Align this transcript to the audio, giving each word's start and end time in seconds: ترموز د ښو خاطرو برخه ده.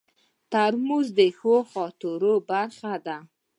ترموز 0.51 1.07
د 1.19 1.19
ښو 1.37 1.53
خاطرو 1.71 2.33
برخه 2.49 2.93
ده. 3.05 3.17